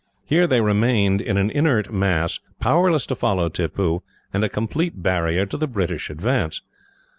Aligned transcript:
Here 0.25 0.47
they 0.47 0.61
remained 0.61 1.21
in 1.21 1.37
an 1.37 1.51
inert 1.51 1.93
mass, 1.93 2.39
powerless 2.59 3.05
to 3.05 3.13
follow 3.13 3.49
Tippoo, 3.49 4.01
and 4.33 4.43
a 4.43 4.49
complete 4.49 5.03
barrier 5.03 5.45
to 5.45 5.57
the 5.57 5.67
British 5.67 6.09
advance. 6.09 6.63